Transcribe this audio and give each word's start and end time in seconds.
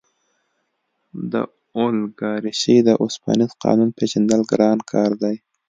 د 1.31 1.33
اولیګارشۍ 1.77 2.77
د 2.87 2.89
اوسپنیز 3.03 3.51
قانون 3.63 3.89
پېژندل 3.97 4.41
ګران 4.51 4.77
کار 4.91 5.11
دی. 5.21 5.35